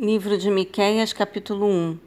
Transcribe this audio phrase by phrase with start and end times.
[0.00, 1.98] Livro de Miqueias, capítulo 1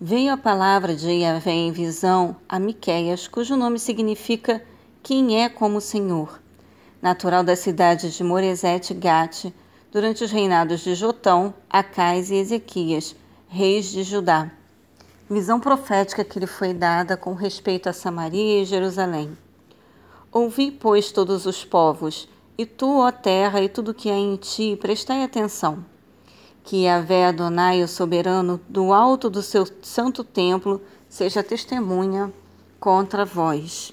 [0.00, 4.62] Veio a palavra de Yahvé em visão a Miqueias, cujo nome significa
[5.02, 6.40] Quem é como o Senhor,
[7.02, 9.46] natural da cidade de Moresete Gate,
[9.90, 13.16] durante os reinados de Jotão, Acais e Ezequias,
[13.48, 14.52] reis de Judá.
[15.28, 19.36] Visão profética que lhe foi dada com respeito a Samaria e Jerusalém.
[20.30, 24.78] Ouvi, pois, todos os povos, e tu, ó terra, e tudo que há em ti,
[24.80, 25.84] prestai atenção
[26.64, 32.32] que Yahvé Adonai, o soberano, do alto do seu santo templo, seja testemunha
[32.80, 33.92] contra vós.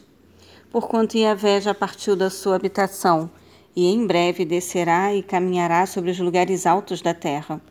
[0.72, 3.30] Porquanto Yahvé já partiu da sua habitação,
[3.76, 7.62] e em breve descerá e caminhará sobre os lugares altos da terra.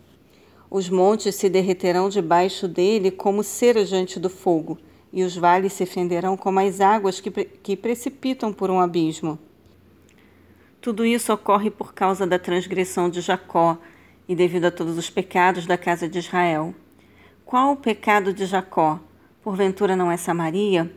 [0.71, 4.79] Os montes se derreterão debaixo dele como cera diante do fogo,
[5.11, 9.39] e os vales se fenderão como as águas que, que precipitam por um abismo.
[10.79, 13.79] Tudo isso ocorre por causa da transgressão de Jacó,
[14.31, 16.73] e devido a todos os pecados da casa de Israel.
[17.45, 19.01] Qual o pecado de Jacó?
[19.43, 20.89] Porventura não é Samaria?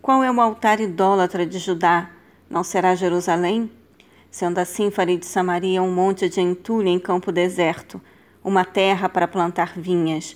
[0.00, 2.10] Qual é o altar idólatra de Judá?
[2.48, 3.70] Não será Jerusalém?
[4.30, 8.00] Sendo assim, farei de Samaria um monte de entulho em campo deserto,
[8.42, 10.34] uma terra para plantar vinhas.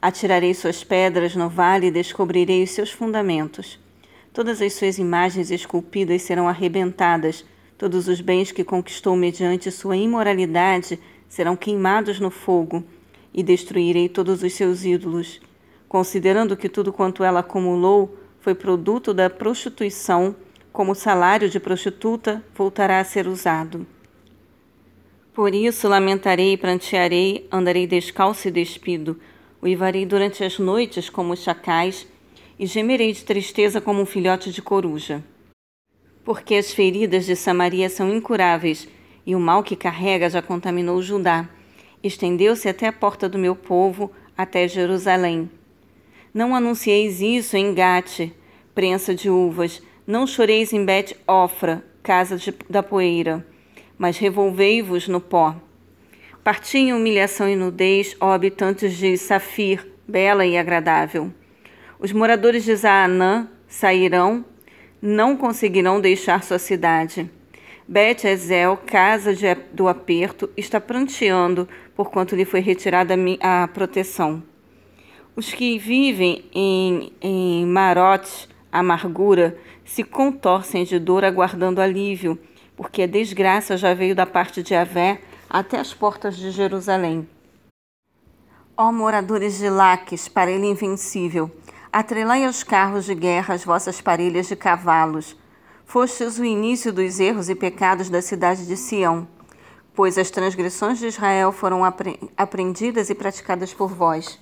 [0.00, 3.80] Atirarei suas pedras no vale e descobrirei os seus fundamentos.
[4.32, 7.44] Todas as suas imagens esculpidas serão arrebentadas,
[7.76, 11.00] todos os bens que conquistou mediante sua imoralidade
[11.30, 12.84] serão queimados no fogo,
[13.32, 15.40] e destruirei todos os seus ídolos.
[15.88, 20.34] Considerando que tudo quanto ela acumulou foi produto da prostituição,
[20.72, 23.86] como salário de prostituta voltará a ser usado.
[25.32, 29.18] Por isso lamentarei e prantearei, andarei descalço e despido,
[29.62, 32.06] uivarei durante as noites como os chacais,
[32.58, 35.24] e gemerei de tristeza como um filhote de coruja.
[36.24, 38.86] Porque as feridas de Samaria são incuráveis,
[39.26, 41.48] e o mal que carrega já contaminou Judá.
[42.02, 45.50] Estendeu-se até a porta do meu povo, até Jerusalém.
[46.32, 48.30] Não anuncieis isso em Gate,
[48.74, 53.46] prensa de uvas, não choreis em Bet-Ofra, casa de, da poeira,
[53.98, 55.54] mas revolvei-vos no pó.
[56.42, 61.32] Parti em humilhação e nudez, ó habitantes de Safir, bela e agradável.
[61.98, 64.44] Os moradores de Zaanã sairão,
[65.02, 67.30] não conseguirão deixar sua cidade.
[67.92, 74.44] Bet Ezel, casa de, do aperto, está pranteando por quanto lhe foi retirada a proteção.
[75.34, 82.38] Os que vivem em, em Marote, amargura, se contorcem de dor aguardando alívio,
[82.76, 87.28] porque a desgraça já veio da parte de Avé até as portas de Jerusalém.
[88.76, 91.50] Ó moradores de Laques, parelha invencível,
[91.92, 95.36] atrelai aos carros de guerra as vossas parelhas de cavalos,
[95.90, 99.26] Fostes o início dos erros e pecados da cidade de Sião,
[99.92, 101.80] pois as transgressões de Israel foram
[102.36, 104.38] aprendidas e praticadas por vós.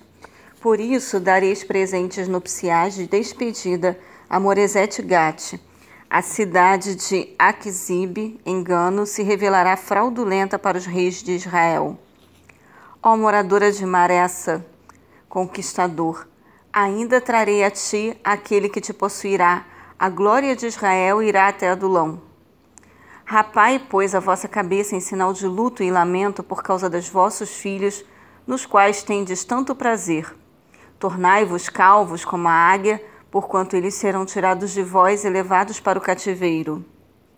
[0.61, 3.99] Por isso dareis presentes nupciais de despedida
[4.29, 5.59] a Moresete Gate.
[6.07, 11.97] A cidade de Aquizib, engano, se revelará fraudulenta para os reis de Israel.
[13.01, 14.63] Ó moradora de Maressa,
[15.27, 16.27] conquistador,
[16.71, 19.65] ainda trarei a ti aquele que te possuirá
[19.99, 22.21] a glória de Israel irá até Adulão.
[23.25, 27.49] Rapai, pois, a vossa cabeça em sinal de luto e lamento por causa dos vossos
[27.49, 28.05] filhos,
[28.47, 30.33] nos quais tendes tanto prazer.
[30.97, 36.01] Tornai-vos calvos como a águia, porquanto eles serão tirados de vós e levados para o
[36.01, 36.83] cativeiro.